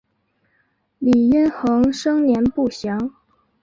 [0.97, 3.13] 李殷衡生年不详。